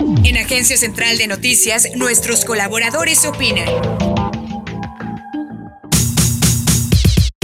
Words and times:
En 0.00 0.36
Agencia 0.36 0.76
Central 0.76 1.18
de 1.18 1.26
Noticias, 1.26 1.88
nuestros 1.96 2.44
colaboradores 2.44 3.24
opinan. 3.24 3.66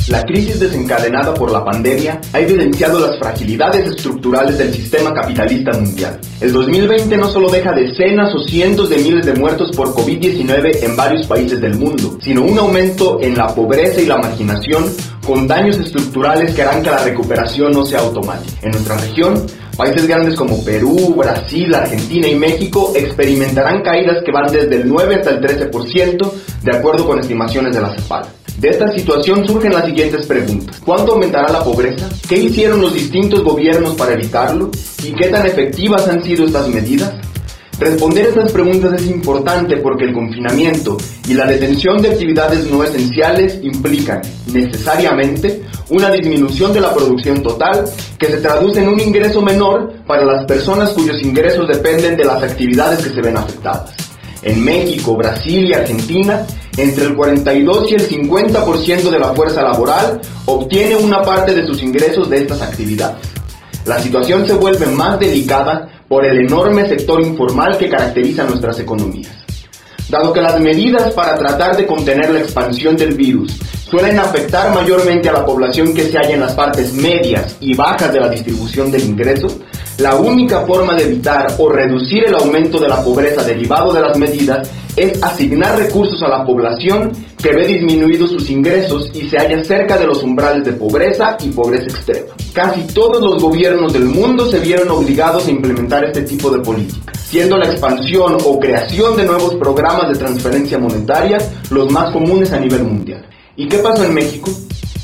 La 0.08 0.22
crisis 0.22 0.60
desencadenada 0.60 1.34
por 1.34 1.50
la 1.50 1.64
pandemia 1.64 2.20
ha 2.32 2.38
evidenciado 2.38 3.00
las 3.00 3.18
fragilidades 3.18 3.88
estructurales 3.88 4.58
del 4.58 4.72
sistema 4.72 5.12
capitalista 5.12 5.72
mundial. 5.72 6.20
El 6.40 6.52
2020 6.52 7.16
no 7.16 7.28
solo 7.28 7.48
deja 7.48 7.72
decenas 7.72 8.32
o 8.34 8.38
cientos 8.38 8.90
de 8.90 8.98
miles 8.98 9.26
de 9.26 9.34
muertos 9.34 9.74
por 9.74 9.88
COVID-19 9.88 10.84
en 10.84 10.94
varios 10.94 11.26
países 11.26 11.60
del 11.60 11.74
mundo, 11.76 12.18
sino 12.22 12.42
un 12.42 12.58
aumento 12.58 13.18
en 13.20 13.36
la 13.36 13.52
pobreza 13.52 14.00
y 14.00 14.06
la 14.06 14.18
marginación 14.18 14.94
con 15.26 15.48
daños 15.48 15.78
estructurales 15.78 16.54
que 16.54 16.62
harán 16.62 16.82
que 16.82 16.90
la 16.90 17.02
recuperación 17.02 17.72
no 17.72 17.84
sea 17.84 18.00
automática. 18.00 18.54
En 18.62 18.72
nuestra 18.72 18.98
región, 18.98 19.46
países 19.76 20.06
grandes 20.06 20.36
como 20.36 20.64
Perú, 20.64 21.14
Brasil, 21.16 21.74
Argentina 21.74 22.28
y 22.28 22.34
México 22.36 22.92
experimentarán 22.94 23.82
caídas 23.82 24.22
que 24.24 24.32
van 24.32 24.52
desde 24.52 24.76
el 24.76 24.88
9 24.88 25.16
hasta 25.16 25.30
el 25.30 25.40
13%, 25.40 26.32
de 26.62 26.76
acuerdo 26.76 27.06
con 27.06 27.18
estimaciones 27.18 27.74
de 27.74 27.82
la 27.82 27.94
CEPAL. 27.94 28.26
De 28.58 28.68
esta 28.68 28.88
situación 28.88 29.44
surgen 29.44 29.72
las 29.72 29.84
siguientes 29.84 30.26
preguntas. 30.26 30.80
¿Cuánto 30.84 31.12
aumentará 31.12 31.52
la 31.52 31.64
pobreza? 31.64 32.08
¿Qué 32.28 32.36
hicieron 32.36 32.80
los 32.80 32.94
distintos 32.94 33.42
gobiernos 33.42 33.94
para 33.94 34.12
evitarlo? 34.12 34.70
¿Y 35.02 35.12
qué 35.12 35.28
tan 35.28 35.44
efectivas 35.44 36.06
han 36.08 36.22
sido 36.22 36.46
estas 36.46 36.68
medidas? 36.68 37.12
Responder 37.78 38.26
estas 38.26 38.52
preguntas 38.52 38.92
es 38.92 39.06
importante 39.08 39.78
porque 39.78 40.04
el 40.04 40.12
confinamiento 40.12 40.96
y 41.28 41.34
la 41.34 41.46
detención 41.46 42.00
de 42.00 42.10
actividades 42.10 42.70
no 42.70 42.84
esenciales 42.84 43.58
implican 43.62 44.22
necesariamente 44.52 45.62
una 45.90 46.10
disminución 46.10 46.72
de 46.72 46.80
la 46.80 46.94
producción 46.94 47.42
total 47.42 47.84
que 48.16 48.26
se 48.26 48.36
traduce 48.36 48.80
en 48.80 48.88
un 48.88 49.00
ingreso 49.00 49.42
menor 49.42 49.92
para 50.06 50.24
las 50.24 50.44
personas 50.44 50.90
cuyos 50.90 51.20
ingresos 51.22 51.66
dependen 51.66 52.16
de 52.16 52.24
las 52.24 52.42
actividades 52.42 53.02
que 53.02 53.10
se 53.10 53.20
ven 53.20 53.36
afectadas. 53.36 53.92
En 54.42 54.62
México, 54.64 55.16
Brasil 55.16 55.64
y 55.64 55.72
Argentina, 55.72 56.46
entre 56.76 57.06
el 57.06 57.16
42 57.16 57.90
y 57.90 57.94
el 57.94 58.08
50% 58.08 59.10
de 59.10 59.18
la 59.18 59.34
fuerza 59.34 59.62
laboral 59.62 60.20
obtiene 60.46 60.96
una 60.96 61.22
parte 61.22 61.54
de 61.54 61.66
sus 61.66 61.82
ingresos 61.82 62.30
de 62.30 62.38
estas 62.38 62.62
actividades. 62.62 63.26
La 63.84 63.98
situación 63.98 64.46
se 64.46 64.54
vuelve 64.54 64.86
más 64.86 65.18
delicada 65.18 65.88
por 66.08 66.24
el 66.24 66.40
enorme 66.40 66.86
sector 66.88 67.20
informal 67.20 67.76
que 67.78 67.88
caracteriza 67.88 68.44
nuestras 68.44 68.78
economías. 68.80 69.43
Dado 70.08 70.32
que 70.32 70.40
las 70.40 70.60
medidas 70.60 71.12
para 71.14 71.36
tratar 71.36 71.76
de 71.76 71.86
contener 71.86 72.30
la 72.30 72.40
expansión 72.40 72.96
del 72.96 73.14
virus 73.14 73.56
suelen 73.88 74.18
afectar 74.18 74.74
mayormente 74.74 75.28
a 75.28 75.32
la 75.32 75.46
población 75.46 75.94
que 75.94 76.04
se 76.04 76.18
halla 76.18 76.34
en 76.34 76.40
las 76.40 76.52
partes 76.52 76.92
medias 76.92 77.56
y 77.60 77.74
bajas 77.74 78.12
de 78.12 78.20
la 78.20 78.28
distribución 78.28 78.90
del 78.90 79.04
ingreso, 79.04 79.46
la 79.98 80.16
única 80.16 80.62
forma 80.66 80.94
de 80.94 81.04
evitar 81.04 81.54
o 81.58 81.68
reducir 81.68 82.24
el 82.26 82.34
aumento 82.34 82.78
de 82.80 82.88
la 82.88 83.02
pobreza 83.02 83.44
derivado 83.44 83.92
de 83.92 84.00
las 84.00 84.18
medidas 84.18 84.68
es 84.96 85.22
asignar 85.22 85.78
recursos 85.78 86.22
a 86.22 86.28
la 86.28 86.44
población 86.44 87.12
que 87.40 87.52
ve 87.52 87.66
disminuidos 87.66 88.30
sus 88.30 88.50
ingresos 88.50 89.10
y 89.14 89.28
se 89.28 89.38
halla 89.38 89.62
cerca 89.64 89.96
de 89.96 90.06
los 90.06 90.22
umbrales 90.22 90.64
de 90.64 90.72
pobreza 90.72 91.36
y 91.42 91.50
pobreza 91.50 91.84
extrema. 91.84 92.26
Casi 92.52 92.82
todos 92.94 93.22
los 93.22 93.42
gobiernos 93.42 93.92
del 93.92 94.04
mundo 94.04 94.50
se 94.50 94.60
vieron 94.60 94.90
obligados 94.90 95.46
a 95.46 95.50
implementar 95.50 96.04
este 96.04 96.22
tipo 96.22 96.50
de 96.50 96.60
política, 96.60 97.12
siendo 97.34 97.58
la 97.58 97.66
expansión 97.66 98.36
o 98.44 98.60
creación 98.60 99.16
de 99.16 99.24
nuevos 99.24 99.56
programas 99.56 100.08
de 100.08 100.14
transferencia 100.16 100.78
monetaria 100.78 101.38
los 101.68 101.90
más 101.90 102.12
comunes 102.12 102.52
a 102.52 102.60
nivel 102.60 102.84
mundial. 102.84 103.26
¿Y 103.56 103.66
qué 103.66 103.78
pasó 103.78 104.04
en 104.04 104.14
México? 104.14 104.52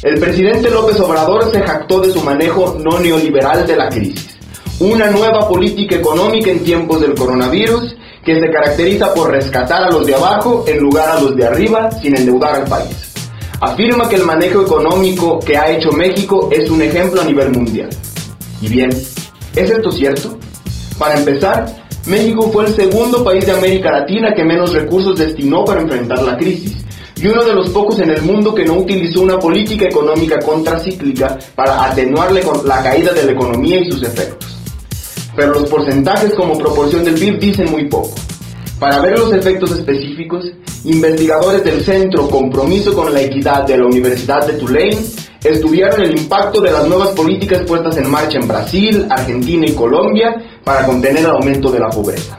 El 0.04 0.20
presidente 0.20 0.70
López 0.70 1.00
Obrador 1.00 1.50
se 1.50 1.60
jactó 1.60 1.98
de 1.98 2.12
su 2.12 2.22
manejo 2.22 2.76
no 2.78 3.00
neoliberal 3.00 3.66
de 3.66 3.74
la 3.74 3.88
crisis. 3.88 4.38
Una 4.78 5.10
nueva 5.10 5.48
política 5.48 5.96
económica 5.96 6.52
en 6.52 6.62
tiempos 6.62 7.00
del 7.00 7.16
coronavirus 7.16 7.96
que 8.24 8.38
se 8.38 8.48
caracteriza 8.48 9.12
por 9.12 9.32
rescatar 9.32 9.82
a 9.82 9.90
los 9.90 10.06
de 10.06 10.14
abajo 10.14 10.64
en 10.68 10.78
lugar 10.78 11.08
a 11.08 11.20
los 11.20 11.34
de 11.34 11.44
arriba 11.44 11.90
sin 11.90 12.16
endeudar 12.16 12.54
al 12.54 12.68
país. 12.68 13.12
Afirma 13.60 14.08
que 14.08 14.14
el 14.14 14.24
manejo 14.24 14.62
económico 14.62 15.40
que 15.40 15.56
ha 15.56 15.68
hecho 15.68 15.90
México 15.90 16.48
es 16.52 16.70
un 16.70 16.80
ejemplo 16.80 17.22
a 17.22 17.24
nivel 17.24 17.50
mundial. 17.50 17.90
Y 18.62 18.68
bien, 18.68 18.90
¿es 18.90 19.68
esto 19.68 19.90
cierto? 19.90 20.38
Para 20.96 21.18
empezar, 21.18 21.80
México 22.06 22.50
fue 22.52 22.66
el 22.66 22.74
segundo 22.74 23.22
país 23.22 23.44
de 23.44 23.52
América 23.52 23.90
Latina 23.92 24.32
que 24.34 24.44
menos 24.44 24.72
recursos 24.72 25.18
destinó 25.18 25.64
para 25.64 25.82
enfrentar 25.82 26.22
la 26.22 26.36
crisis 26.36 26.76
y 27.16 27.26
uno 27.26 27.44
de 27.44 27.52
los 27.52 27.68
pocos 27.70 27.98
en 28.00 28.10
el 28.10 28.22
mundo 28.22 28.54
que 28.54 28.64
no 28.64 28.78
utilizó 28.78 29.20
una 29.20 29.38
política 29.38 29.84
económica 29.84 30.38
contracíclica 30.38 31.38
para 31.54 31.84
atenuar 31.84 32.32
la 32.32 32.82
caída 32.82 33.12
de 33.12 33.24
la 33.24 33.32
economía 33.32 33.80
y 33.80 33.90
sus 33.90 34.02
efectos. 34.02 34.56
Pero 35.36 35.52
los 35.52 35.68
porcentajes 35.68 36.32
como 36.34 36.56
proporción 36.56 37.04
del 37.04 37.14
PIB 37.14 37.38
dicen 37.38 37.70
muy 37.70 37.88
poco. 37.88 38.14
Para 38.78 39.00
ver 39.00 39.18
los 39.18 39.34
efectos 39.34 39.70
específicos, 39.72 40.50
investigadores 40.84 41.62
del 41.62 41.84
Centro 41.84 42.26
Compromiso 42.28 42.94
con 42.94 43.12
la 43.12 43.20
Equidad 43.20 43.66
de 43.66 43.76
la 43.76 43.84
Universidad 43.84 44.46
de 44.46 44.54
Tulane 44.54 44.96
estudiaron 45.42 46.02
el 46.02 46.18
impacto 46.18 46.60
de 46.60 46.70
las 46.70 46.86
nuevas 46.86 47.08
políticas 47.10 47.62
puestas 47.62 47.96
en 47.96 48.10
marcha 48.10 48.38
en 48.38 48.48
Brasil, 48.48 49.06
Argentina 49.10 49.66
y 49.66 49.72
Colombia 49.72 50.36
para 50.64 50.86
contener 50.86 51.24
el 51.24 51.30
aumento 51.30 51.70
de 51.70 51.80
la 51.80 51.88
pobreza. 51.88 52.38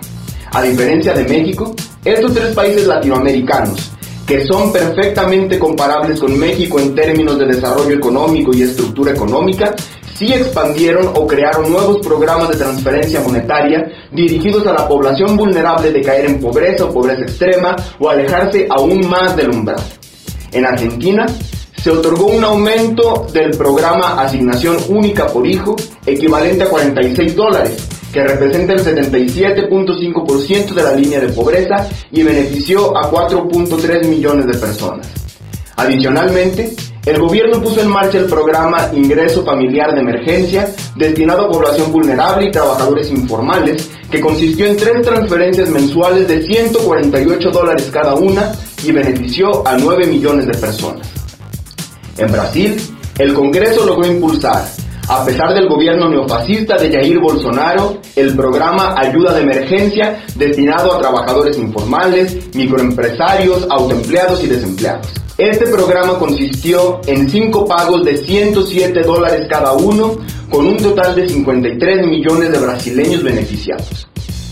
A 0.51 0.61
diferencia 0.61 1.13
de 1.13 1.23
México, 1.23 1.73
estos 2.03 2.33
tres 2.33 2.53
países 2.53 2.85
latinoamericanos 2.85 3.91
que 4.25 4.45
son 4.45 4.71
perfectamente 4.71 5.59
comparables 5.59 6.19
con 6.19 6.39
México 6.39 6.79
en 6.79 6.95
términos 6.95 7.37
de 7.37 7.47
desarrollo 7.47 7.95
económico 7.95 8.51
y 8.53 8.61
estructura 8.61 9.11
económica, 9.11 9.75
sí 10.15 10.31
expandieron 10.31 11.07
o 11.15 11.27
crearon 11.27 11.69
nuevos 11.69 11.97
programas 11.97 12.47
de 12.49 12.55
transferencia 12.55 13.19
monetaria 13.21 13.83
dirigidos 14.11 14.65
a 14.67 14.73
la 14.73 14.87
población 14.87 15.35
vulnerable 15.35 15.91
de 15.91 16.01
caer 16.01 16.27
en 16.27 16.39
pobreza 16.39 16.85
o 16.85 16.93
pobreza 16.93 17.23
extrema 17.23 17.75
o 17.99 18.09
alejarse 18.09 18.67
aún 18.69 19.09
más 19.09 19.35
del 19.35 19.49
umbral. 19.49 19.81
En 20.53 20.65
Argentina, 20.65 21.25
se 21.81 21.89
otorgó 21.89 22.27
un 22.27 22.43
aumento 22.43 23.25
del 23.33 23.57
programa 23.57 24.21
Asignación 24.21 24.77
Única 24.89 25.25
por 25.25 25.47
Hijo, 25.47 25.75
equivalente 26.05 26.63
a 26.63 26.69
46 26.69 27.35
dólares, 27.35 27.87
que 28.13 28.23
representa 28.23 28.73
el 28.73 28.85
77.5% 28.85 30.73
de 30.75 30.83
la 30.83 30.93
línea 30.93 31.19
de 31.19 31.29
pobreza 31.29 31.89
y 32.11 32.21
benefició 32.21 32.95
a 32.95 33.09
4.3 33.09 34.05
millones 34.05 34.45
de 34.45 34.57
personas. 34.59 35.09
Adicionalmente, 35.75 36.75
el 37.03 37.19
gobierno 37.19 37.59
puso 37.59 37.81
en 37.81 37.87
marcha 37.87 38.19
el 38.19 38.25
programa 38.25 38.91
Ingreso 38.93 39.43
Familiar 39.43 39.95
de 39.95 40.01
Emergencia, 40.01 40.69
destinado 40.95 41.45
a 41.45 41.49
población 41.49 41.91
vulnerable 41.91 42.45
y 42.45 42.51
trabajadores 42.51 43.09
informales, 43.09 43.89
que 44.11 44.21
consistió 44.21 44.67
en 44.67 44.77
tres 44.77 45.01
transferencias 45.01 45.69
mensuales 45.69 46.27
de 46.27 46.43
148 46.43 47.49
dólares 47.49 47.89
cada 47.91 48.13
una 48.13 48.51
y 48.83 48.91
benefició 48.91 49.67
a 49.67 49.77
9 49.77 50.05
millones 50.05 50.45
de 50.45 50.53
personas. 50.53 51.20
En 52.17 52.31
Brasil, 52.31 52.77
el 53.17 53.33
Congreso 53.33 53.85
logró 53.85 54.07
impulsar 54.07 54.63
a 55.07 55.25
pesar 55.25 55.53
del 55.53 55.67
gobierno 55.67 56.07
neofascista 56.07 56.77
de 56.77 56.89
Jair 56.89 57.19
Bolsonaro, 57.19 57.97
el 58.15 58.33
programa 58.33 58.95
Ayuda 58.97 59.33
de 59.33 59.41
Emergencia 59.41 60.23
destinado 60.35 60.93
a 60.93 61.01
trabajadores 61.01 61.57
informales, 61.57 62.55
microempresarios, 62.55 63.67
autoempleados 63.69 64.41
y 64.41 64.47
desempleados. 64.47 65.07
Este 65.37 65.67
programa 65.67 66.17
consistió 66.17 67.01
en 67.07 67.29
cinco 67.29 67.65
pagos 67.65 68.05
de 68.05 68.17
107 68.17 69.01
dólares 69.01 69.47
cada 69.49 69.73
uno, 69.73 70.17
con 70.49 70.65
un 70.65 70.77
total 70.77 71.15
de 71.15 71.27
53 71.27 72.07
millones 72.07 72.51
de 72.51 72.59
brasileños 72.59 73.21
beneficiados. 73.21 74.07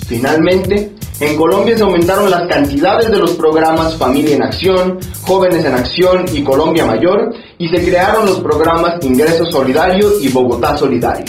Finalmente, 0.07 0.91
en 1.19 1.35
Colombia 1.35 1.75
se 1.75 1.84
aumentaron 1.84 2.30
las 2.30 2.47
cantidades 2.47 3.12
de 3.12 3.18
los 3.18 3.31
programas 3.31 3.96
Familia 3.97 4.35
en 4.35 4.44
Acción, 4.44 5.00
Jóvenes 5.22 5.66
en 5.66 5.74
Acción 5.74 6.25
y 6.34 6.44
Colombia 6.44 6.85
Mayor 6.85 7.34
y 7.57 7.68
se 7.68 7.84
crearon 7.84 8.25
los 8.25 8.40
programas 8.40 9.03
Ingreso 9.03 9.46
Solidario 9.46 10.19
y 10.22 10.30
Bogotá 10.30 10.78
Solidario. 10.78 11.25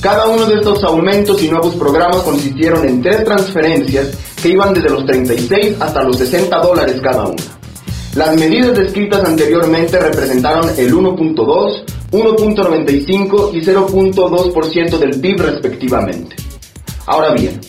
Cada 0.00 0.26
uno 0.26 0.46
de 0.46 0.54
estos 0.54 0.82
aumentos 0.82 1.42
y 1.42 1.48
nuevos 1.48 1.76
programas 1.76 2.22
consistieron 2.22 2.88
en 2.88 3.02
tres 3.02 3.22
transferencias 3.22 4.08
que 4.42 4.48
iban 4.48 4.74
desde 4.74 4.90
los 4.90 5.06
36 5.06 5.76
hasta 5.78 6.02
los 6.02 6.16
60 6.16 6.56
dólares 6.58 7.00
cada 7.02 7.26
una. 7.26 7.42
Las 8.16 8.34
medidas 8.34 8.76
descritas 8.76 9.22
anteriormente 9.24 10.00
representaron 10.00 10.70
el 10.76 10.92
1.2, 10.92 11.84
1.95 12.10 13.54
y 13.54 13.60
0.2% 13.60 14.98
del 14.98 15.20
PIB 15.20 15.40
respectivamente. 15.40 16.34
Ahora 17.06 17.32
bien, 17.32 17.60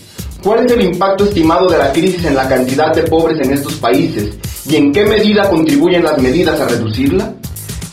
¿Cuál 0.44 0.66
es 0.66 0.72
el 0.72 0.82
impacto 0.82 1.26
estimado 1.26 1.68
de 1.68 1.78
la 1.78 1.94
crisis 1.94 2.26
en 2.26 2.34
la 2.34 2.50
cantidad 2.50 2.92
de 2.96 3.04
pobres 3.04 3.40
en 3.46 3.54
estos 3.54 3.76
países 3.76 4.36
y 4.68 4.76
en 4.76 4.92
qué 4.92 5.06
medida 5.06 5.48
contribuyen 5.48 6.04
las 6.04 6.20
medidas 6.20 6.60
a 6.60 6.68
reducirla? 6.68 7.36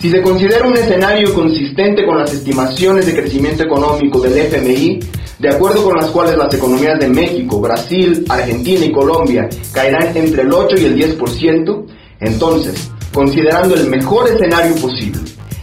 Si 0.00 0.10
se 0.10 0.22
considera 0.22 0.66
un 0.66 0.74
escenario 0.74 1.34
consistente 1.34 2.06
con 2.06 2.16
las 2.16 2.32
estimaciones 2.32 3.04
de 3.04 3.14
crecimiento 3.14 3.64
económico 3.64 4.20
del 4.20 4.38
FMI, 4.38 4.98
de 5.38 5.48
acuerdo 5.50 5.84
con 5.84 5.96
las 5.96 6.06
cuales 6.06 6.38
las 6.38 6.52
economías 6.54 6.98
de 6.98 7.08
México, 7.08 7.60
Brasil, 7.60 8.24
Argentina 8.30 8.86
y 8.86 8.92
Colombia 8.92 9.46
caerán 9.72 10.16
entre 10.16 10.42
el 10.42 10.52
8 10.52 10.76
y 10.78 10.84
el 10.86 11.18
10%, 11.18 11.86
entonces, 12.20 12.90
considerando 13.12 13.74
el 13.74 13.88
mejor 13.88 14.26
escenario 14.26 14.74
posible, 14.76 15.20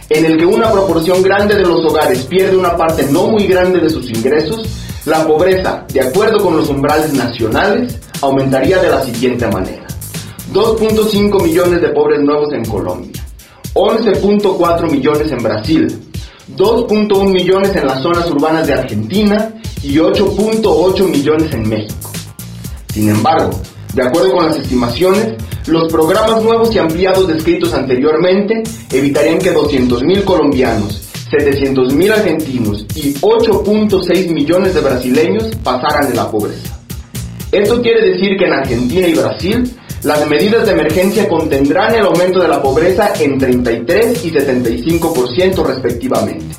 en 0.08 0.24
el 0.24 0.36
que 0.36 0.46
una 0.46 0.70
proporción 0.70 1.20
grande 1.20 1.56
de 1.56 1.62
los 1.62 1.84
hogares 1.84 2.22
pierde 2.26 2.56
una 2.56 2.76
parte 2.76 3.08
no 3.10 3.26
muy 3.26 3.48
grande 3.48 3.80
de 3.80 3.90
sus 3.90 4.08
ingresos, 4.08 4.85
La 5.06 5.24
pobreza, 5.24 5.84
de 5.92 6.00
acuerdo 6.00 6.42
con 6.42 6.56
los 6.56 6.68
umbrales 6.68 7.12
nacionales, 7.12 7.96
aumentaría 8.20 8.82
de 8.82 8.90
la 8.90 9.04
siguiente 9.04 9.46
manera. 9.46 9.86
2.5 10.52 11.44
millones 11.44 11.80
de 11.80 11.88
pobres 11.90 12.20
nuevos 12.20 12.52
en 12.52 12.64
Colombia, 12.64 13.24
11.4 13.74 14.90
millones 14.90 15.30
en 15.30 15.38
Brasil, 15.38 16.10
2.1 16.56 17.28
millones 17.28 17.76
en 17.76 17.86
las 17.86 18.02
zonas 18.02 18.28
urbanas 18.32 18.66
de 18.66 18.74
Argentina 18.74 19.54
y 19.80 19.94
8.8 19.96 21.08
millones 21.08 21.54
en 21.54 21.68
México. 21.68 22.10
Sin 22.92 23.08
embargo, 23.08 23.50
de 23.94 24.02
acuerdo 24.02 24.32
con 24.32 24.46
las 24.46 24.56
estimaciones, 24.56 25.34
los 25.68 25.90
programas 25.92 26.42
nuevos 26.42 26.74
y 26.74 26.80
ampliados 26.80 27.28
descritos 27.28 27.72
anteriormente 27.74 28.64
evitarían 28.90 29.38
que 29.38 29.54
200.000 29.54 30.24
colombianos, 30.24 31.05
700.000 31.30 32.12
argentinos 32.12 32.86
y 32.94 33.14
8.6 33.14 34.32
millones 34.32 34.74
de 34.74 34.80
brasileños 34.80 35.56
pasaran 35.62 36.08
de 36.08 36.14
la 36.14 36.30
pobreza. 36.30 36.78
Esto 37.50 37.80
quiere 37.82 38.10
decir 38.10 38.36
que 38.36 38.44
en 38.44 38.52
Argentina 38.52 39.08
y 39.08 39.14
Brasil 39.14 39.70
las 40.02 40.26
medidas 40.28 40.66
de 40.66 40.72
emergencia 40.72 41.28
contendrán 41.28 41.94
el 41.94 42.04
aumento 42.04 42.40
de 42.40 42.48
la 42.48 42.62
pobreza 42.62 43.12
en 43.18 43.38
33 43.38 44.24
y 44.24 44.30
75% 44.30 45.66
respectivamente. 45.66 46.54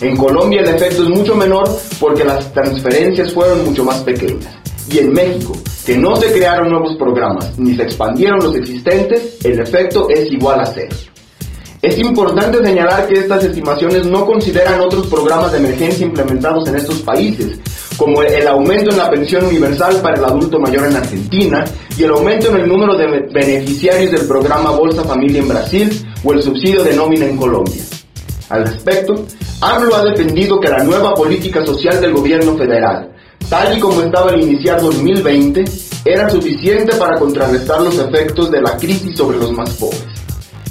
En 0.00 0.16
Colombia 0.16 0.62
el 0.62 0.68
efecto 0.68 1.04
es 1.04 1.08
mucho 1.08 1.36
menor 1.36 1.68
porque 2.00 2.24
las 2.24 2.52
transferencias 2.52 3.32
fueron 3.32 3.64
mucho 3.64 3.84
más 3.84 3.98
pequeñas. 4.00 4.52
Y 4.90 4.98
en 4.98 5.12
México, 5.12 5.52
que 5.86 5.96
no 5.96 6.16
se 6.16 6.32
crearon 6.32 6.70
nuevos 6.70 6.96
programas 6.96 7.56
ni 7.56 7.76
se 7.76 7.84
expandieron 7.84 8.40
los 8.40 8.56
existentes, 8.56 9.36
el 9.44 9.60
efecto 9.60 10.08
es 10.10 10.32
igual 10.32 10.60
a 10.60 10.66
cero. 10.66 10.96
Es 11.82 11.98
importante 11.98 12.64
señalar 12.64 13.08
que 13.08 13.18
estas 13.18 13.42
estimaciones 13.42 14.06
no 14.06 14.24
consideran 14.24 14.80
otros 14.80 15.08
programas 15.08 15.50
de 15.50 15.58
emergencia 15.58 16.06
implementados 16.06 16.68
en 16.68 16.76
estos 16.76 17.00
países, 17.02 17.58
como 17.96 18.22
el 18.22 18.46
aumento 18.46 18.92
en 18.92 18.98
la 18.98 19.10
pensión 19.10 19.46
universal 19.46 19.96
para 20.00 20.16
el 20.16 20.24
adulto 20.24 20.60
mayor 20.60 20.86
en 20.86 20.94
Argentina 20.94 21.64
y 21.98 22.04
el 22.04 22.10
aumento 22.10 22.50
en 22.50 22.58
el 22.58 22.68
número 22.68 22.96
de 22.96 23.26
beneficiarios 23.32 24.12
del 24.12 24.28
programa 24.28 24.70
Bolsa 24.70 25.02
Familia 25.02 25.40
en 25.40 25.48
Brasil 25.48 26.06
o 26.22 26.32
el 26.32 26.40
subsidio 26.40 26.84
de 26.84 26.94
nómina 26.94 27.26
en 27.26 27.36
Colombia. 27.36 27.82
Al 28.48 28.64
respecto, 28.64 29.26
AMLO 29.60 29.96
ha 29.96 30.04
defendido 30.04 30.60
que 30.60 30.68
la 30.68 30.84
nueva 30.84 31.16
política 31.16 31.66
social 31.66 32.00
del 32.00 32.12
gobierno 32.12 32.56
federal, 32.56 33.12
tal 33.48 33.76
y 33.76 33.80
como 33.80 34.02
estaba 34.02 34.30
al 34.30 34.40
iniciar 34.40 34.80
2020, 34.80 35.64
era 36.04 36.30
suficiente 36.30 36.94
para 36.94 37.18
contrarrestar 37.18 37.80
los 37.80 37.98
efectos 37.98 38.52
de 38.52 38.62
la 38.62 38.76
crisis 38.76 39.16
sobre 39.16 39.38
los 39.38 39.50
más 39.50 39.70
pobres. 39.70 40.04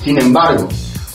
Sin 0.02 0.18
embargo, 0.18 0.70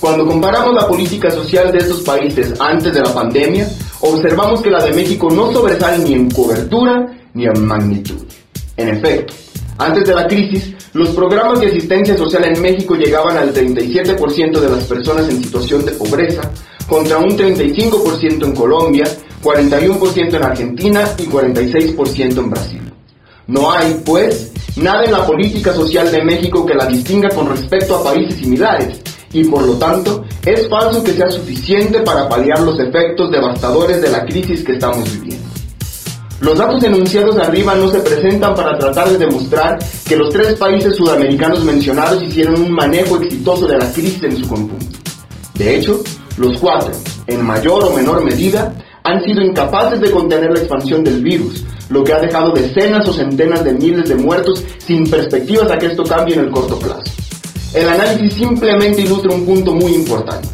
cuando 0.06 0.24
comparamos 0.24 0.72
la 0.72 0.86
política 0.86 1.32
social 1.32 1.72
de 1.72 1.78
estos 1.78 2.02
países 2.02 2.54
antes 2.60 2.94
de 2.94 3.00
la 3.00 3.12
pandemia, 3.12 3.68
observamos 4.02 4.62
que 4.62 4.70
la 4.70 4.84
de 4.84 4.92
México 4.92 5.28
no 5.28 5.52
sobresale 5.52 5.98
ni 5.98 6.12
en 6.14 6.30
cobertura 6.30 7.12
ni 7.34 7.46
en 7.46 7.66
magnitud. 7.66 8.24
En 8.76 8.90
efecto, 8.90 9.34
antes 9.78 10.04
de 10.04 10.14
la 10.14 10.28
crisis, 10.28 10.76
los 10.92 11.08
programas 11.08 11.58
de 11.58 11.66
asistencia 11.66 12.16
social 12.16 12.44
en 12.44 12.62
México 12.62 12.94
llegaban 12.94 13.36
al 13.36 13.52
37% 13.52 14.60
de 14.60 14.68
las 14.68 14.84
personas 14.84 15.28
en 15.28 15.42
situación 15.42 15.84
de 15.84 15.90
pobreza, 15.90 16.52
contra 16.88 17.18
un 17.18 17.36
35% 17.36 18.44
en 18.44 18.54
Colombia, 18.54 19.06
41% 19.42 20.34
en 20.34 20.42
Argentina 20.44 21.02
y 21.18 21.24
46% 21.24 22.38
en 22.38 22.50
Brasil. 22.50 22.92
No 23.48 23.72
hay, 23.72 24.00
pues, 24.04 24.52
nada 24.76 25.02
en 25.02 25.10
la 25.10 25.26
política 25.26 25.72
social 25.72 26.12
de 26.12 26.22
México 26.22 26.64
que 26.64 26.74
la 26.74 26.86
distinga 26.86 27.28
con 27.30 27.48
respecto 27.48 27.96
a 27.96 28.04
países 28.04 28.38
similares, 28.38 29.00
y 29.36 29.44
por 29.44 29.62
lo 29.62 29.74
tanto 29.74 30.24
es 30.44 30.68
falso 30.68 31.04
que 31.04 31.12
sea 31.12 31.30
suficiente 31.30 32.00
para 32.00 32.28
paliar 32.28 32.60
los 32.60 32.78
efectos 32.80 33.30
devastadores 33.30 34.00
de 34.00 34.10
la 34.10 34.24
crisis 34.24 34.64
que 34.64 34.72
estamos 34.72 35.12
viviendo. 35.12 35.46
Los 36.40 36.58
datos 36.58 36.82
enunciados 36.82 37.38
arriba 37.38 37.74
no 37.74 37.88
se 37.88 38.00
presentan 38.00 38.54
para 38.54 38.78
tratar 38.78 39.08
de 39.08 39.18
demostrar 39.18 39.78
que 40.06 40.16
los 40.16 40.30
tres 40.30 40.54
países 40.54 40.96
sudamericanos 40.96 41.64
mencionados 41.64 42.22
hicieron 42.22 42.60
un 42.60 42.72
manejo 42.72 43.16
exitoso 43.16 43.66
de 43.66 43.78
la 43.78 43.90
crisis 43.92 44.22
en 44.22 44.36
su 44.36 44.48
conjunto. 44.48 44.98
De 45.54 45.76
hecho, 45.76 46.02
los 46.36 46.58
cuatro, 46.58 46.92
en 47.26 47.42
mayor 47.42 47.84
o 47.84 47.90
menor 47.90 48.22
medida, 48.22 48.74
han 49.02 49.22
sido 49.22 49.40
incapaces 49.40 50.00
de 50.00 50.10
contener 50.10 50.50
la 50.50 50.58
expansión 50.58 51.04
del 51.04 51.22
virus, 51.22 51.64
lo 51.88 52.04
que 52.04 52.12
ha 52.12 52.20
dejado 52.20 52.52
decenas 52.52 53.08
o 53.08 53.12
centenas 53.12 53.64
de 53.64 53.72
miles 53.72 54.08
de 54.08 54.16
muertos 54.16 54.62
sin 54.78 55.08
perspectivas 55.08 55.70
a 55.70 55.78
que 55.78 55.86
esto 55.86 56.04
cambie 56.04 56.34
en 56.34 56.40
el 56.40 56.50
corto 56.50 56.78
plazo. 56.78 57.04
El 57.76 57.90
análisis 57.90 58.32
simplemente 58.32 59.02
ilustra 59.02 59.34
un 59.34 59.44
punto 59.44 59.74
muy 59.74 59.92
importante, 59.92 60.48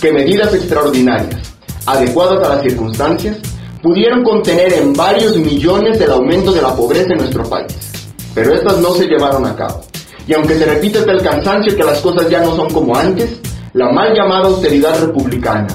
que 0.00 0.10
medidas 0.10 0.54
extraordinarias, 0.54 1.54
adecuadas 1.84 2.42
a 2.42 2.54
las 2.54 2.62
circunstancias, 2.62 3.36
pudieron 3.82 4.24
contener 4.24 4.72
en 4.72 4.94
varios 4.94 5.36
millones 5.36 6.00
el 6.00 6.10
aumento 6.10 6.52
de 6.52 6.62
la 6.62 6.74
pobreza 6.74 7.12
en 7.12 7.18
nuestro 7.18 7.44
país, 7.50 7.66
pero 8.34 8.54
estas 8.54 8.78
no 8.78 8.94
se 8.94 9.04
llevaron 9.04 9.44
a 9.44 9.54
cabo. 9.54 9.82
Y 10.26 10.32
aunque 10.32 10.54
se 10.54 10.64
repite 10.64 11.00
hasta 11.00 11.12
el 11.12 11.20
cansancio 11.20 11.76
que 11.76 11.84
las 11.84 12.00
cosas 12.00 12.30
ya 12.30 12.40
no 12.40 12.56
son 12.56 12.72
como 12.72 12.96
antes, 12.96 13.40
la 13.74 13.92
mal 13.92 14.14
llamada 14.14 14.46
austeridad 14.46 14.98
republicana, 15.04 15.66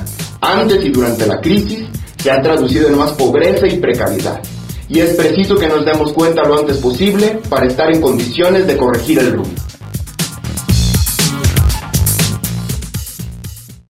antes 0.41 0.83
y 0.83 0.89
durante 0.89 1.27
la 1.27 1.39
crisis, 1.39 1.85
se 2.17 2.31
ha 2.31 2.41
traducido 2.41 2.87
en 2.87 2.97
más 2.97 3.11
pobreza 3.11 3.67
y 3.67 3.77
precariedad. 3.77 4.41
Y 4.87 5.01
es 5.01 5.13
preciso 5.13 5.55
que 5.55 5.67
nos 5.67 5.85
demos 5.85 6.11
cuenta 6.13 6.41
lo 6.41 6.57
antes 6.57 6.77
posible 6.77 7.39
para 7.47 7.67
estar 7.67 7.93
en 7.93 8.01
condiciones 8.01 8.65
de 8.65 8.75
corregir 8.75 9.19
el 9.19 9.33
rumbo. 9.33 9.68